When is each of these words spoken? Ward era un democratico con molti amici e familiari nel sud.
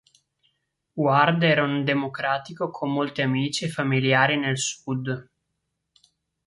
Ward 1.03 1.43
era 1.43 1.61
un 1.63 1.83
democratico 1.85 2.71
con 2.71 2.91
molti 2.91 3.21
amici 3.21 3.65
e 3.65 3.69
familiari 3.69 4.35
nel 4.35 4.57
sud. 4.57 5.29